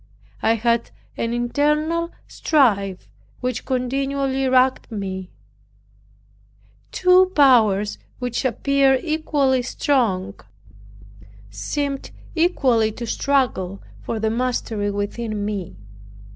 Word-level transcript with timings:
I 0.41 0.55
had 0.55 0.89
an 1.15 1.31
internal 1.31 2.09
strife, 2.27 3.07
which 3.39 3.65
continually 3.65 4.47
racked 4.49 4.91
me 4.91 5.29
two 6.91 7.27
powers 7.35 7.99
which 8.17 8.43
appeared 8.43 9.01
equally 9.03 9.61
strong 9.61 10.33
seemed 11.51 12.09
equally 12.33 12.91
to 12.93 13.05
struggle 13.05 13.83
for 14.01 14.19
the 14.19 14.31
mastery 14.31 14.89
within 14.89 15.45
me. 15.45 15.75